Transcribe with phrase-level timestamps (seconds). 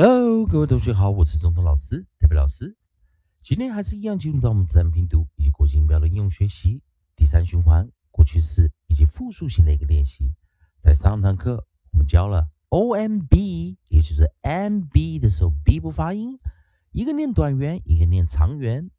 [0.00, 2.76] Hello，各位同学好，我是总统老师特别老师。
[3.42, 6.80] 今天还是一样进入到我们自然拼读以及国际音标的应用学习
[7.16, 10.32] 第三循环过去式以及复数型的一个练习。
[10.78, 16.38] 在上堂课我们教了 O M B，也就是 M B 的时候 B 不发音，
[16.92, 18.92] 一个念短元，一个念长元。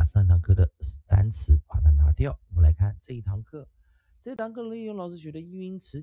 [0.00, 0.66] 把上堂课的
[1.06, 2.40] 单词把它拿掉。
[2.48, 3.68] 我们来看这一堂课，
[4.22, 6.02] 这堂课内容老师学的英语词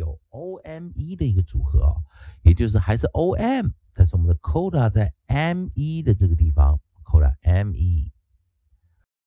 [0.00, 1.94] 有 O M E 的一个组合啊，
[2.42, 8.10] 也就是还是 O M，但是我们的 coda 在 M E 的这个地方，coda M E。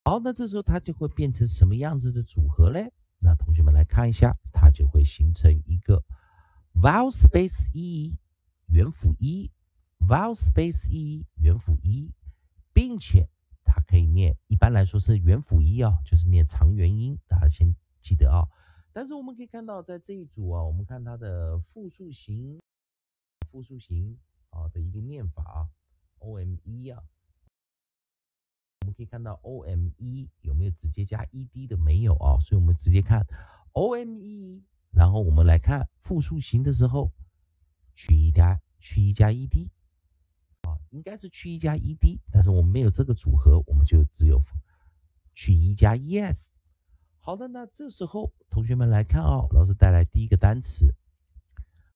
[0.03, 2.91] 好，那这时候它就会变成什么样子的组合嘞？
[3.19, 6.03] 那同学们来看一下，它就会形成一个
[6.73, 8.17] vowel space E
[8.67, 12.11] 元辅 E，vowel space E 元辅 E，
[12.73, 13.29] 并且。
[13.91, 18.47] 可以念，一般来说是元辅一啊，就是念长元音，大家先记得啊。
[18.93, 22.61] 但是我们可以看到，在这一组啊，我们看它的复数型，
[23.51, 24.17] 复数型
[24.49, 25.67] 啊的一个念法啊
[26.19, 27.03] ，O M E 啊，
[28.79, 31.75] 我们可以看到 O M E 有没有直接加 E D 的？
[31.75, 33.27] 没有啊，所以我们直接看
[33.73, 37.11] O M E，然后我们来看复数型的时候，
[37.93, 39.69] 去一加去一加 E D。
[40.91, 44.41] 应该是去一加 ed，但是我们没有这个组合，我们就只有
[45.33, 46.47] 去一加 es。
[47.19, 50.93] 好的，那这时候同学们来看啊，老师带来第一个单词。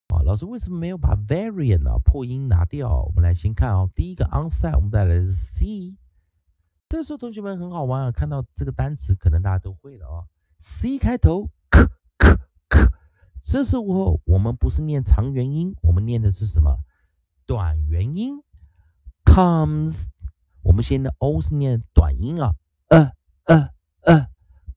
[0.08, 3.02] 啊，老师为什么没有把 variant 啊破音拿掉？
[3.02, 5.96] 我们来先看啊，第一个 onside 我们带来的是 c。
[6.88, 10.24] 这时候同学们很好玩啊，看到这个单词可能大家都会了啊
[10.58, 11.84] ，c 开头，k
[12.16, 12.36] k
[12.68, 12.90] k。
[13.42, 16.78] 这时候我们不是念长元音，我们念的是什么？
[17.44, 18.42] 短元音。
[19.36, 20.08] comes，
[20.62, 22.56] 我们现在 o 是念短音啊，
[22.88, 23.12] 呃
[23.44, 23.68] 呃
[24.00, 24.30] 呃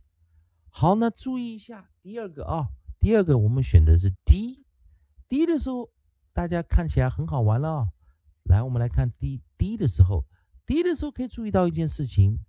[0.68, 2.68] 好，那注意一下第二个啊，
[3.00, 5.90] 第二个我们选的是 d，d 的时候
[6.34, 7.88] 大家看起来很好玩了。
[8.44, 10.26] 来，我们来看 d，d 的时候
[10.66, 12.42] ，d 的时候可以注意到一件事情。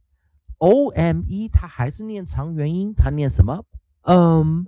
[0.58, 3.64] O M E，它还是念长元音，它念什么？
[4.02, 4.66] 嗯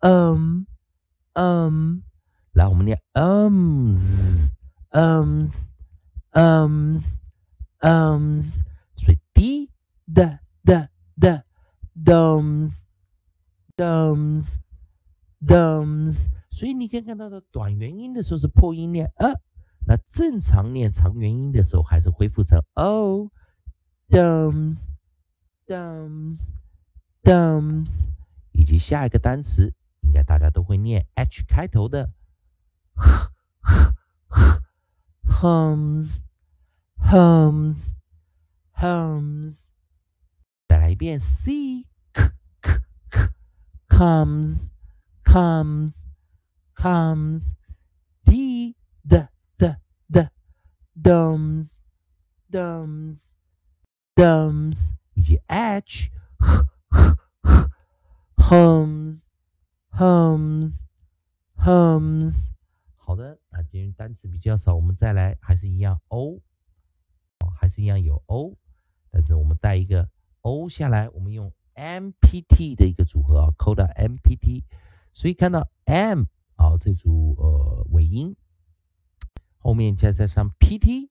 [0.00, 0.66] 嗯
[1.32, 2.02] 嗯，
[2.52, 4.50] 来，我们念 ums
[4.90, 5.68] ums
[6.32, 7.16] ums
[7.80, 8.60] ums，
[8.94, 9.70] 所以 d
[10.12, 11.42] d d d
[12.04, 12.82] dums
[13.76, 14.58] dums
[15.40, 19.32] dums，所以你可以看到的短元音的时候是破音念呃，
[19.86, 23.30] 那正常念长元音的时候还是恢复成 o
[24.08, 24.88] dums。
[25.68, 26.54] Dums,
[27.22, 28.08] dums，
[28.52, 32.10] 以及下一个单词，应该大家都会念 h 开头的
[35.26, 36.22] ，hums,
[36.96, 37.90] hums,
[38.74, 39.58] hums。
[40.66, 42.80] 再来一遍，c, k, k,
[43.10, 43.28] k,
[43.90, 44.70] comes,
[45.22, 45.92] comes,
[46.74, 47.52] comes。
[48.24, 48.74] d,
[49.06, 49.76] d, d,
[50.10, 50.30] d,
[50.98, 51.74] dums,
[52.50, 53.18] dums,
[54.16, 54.92] dums。
[55.18, 56.12] 以及 h
[58.36, 59.22] hums
[59.90, 60.78] hums
[61.56, 62.46] hums。
[62.94, 66.40] 好的，那今天单词比较少，我们再来，还是一样 o，
[67.40, 68.56] 哦，还是一样有 o，
[69.10, 70.08] 但是我们带一个
[70.42, 74.62] o 下来，我们用 mpt 的一个组合啊，coda mpt，
[75.14, 78.36] 所以看到 m 啊这组呃尾音，
[79.58, 81.08] 后面加加上 pt，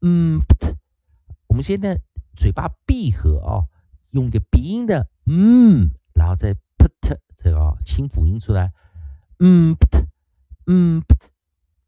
[0.00, 0.40] 嗯，
[1.46, 2.02] 我们现在。
[2.36, 3.66] 嘴巴闭合啊，
[4.10, 8.72] 用个鼻音的嗯，然后再 put 这个清辅音出来，
[9.38, 10.06] 嗯 put
[10.66, 11.28] 嗯 put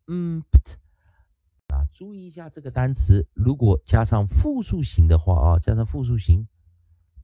[0.06, 6.46] 嗯 put 啊，注意一下这个单词，如果加上复数型的话啊，加上复数型，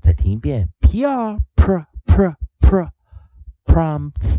[0.00, 1.86] 再听一遍，pr，pr。
[2.06, 2.90] pr pr
[3.66, 4.35] prompts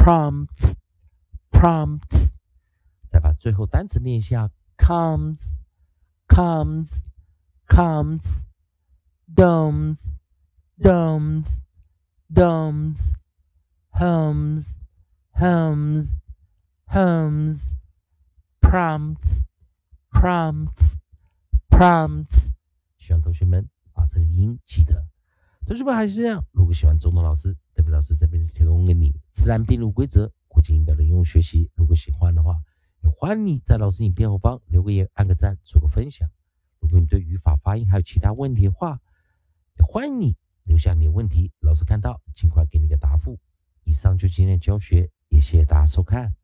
[0.00, 0.72] prompts
[1.50, 2.30] prompts，
[3.06, 5.58] 再把最后单词念一下：comes
[6.26, 7.02] comes
[7.68, 8.44] comes
[9.34, 10.14] domes
[10.78, 11.58] domes
[12.32, 13.12] domes
[13.90, 14.78] homes,
[15.34, 16.18] homes,
[16.86, 17.74] homes,
[18.62, 19.42] prompts
[20.10, 20.96] prompts
[21.68, 22.48] prompts。
[22.96, 25.06] 希望同学们把这个音记得。
[25.66, 31.70] 同学们还是这样，如果喜欢中东老师，德比老师这边提供给你自然并入规则、国际音标的应用学习。
[31.74, 32.62] 如果喜欢的话，
[33.02, 36.28] 也欢迎你在老师影片后方留个言、按个赞、做个分享。
[36.78, 39.00] 如果你对语法、发音还有其他问题的话，
[39.78, 43.38] 也欢迎你留下你的问题，老师看到尽快给你个答复。
[43.84, 46.34] 以上就今天的教学，也谢谢大家收看。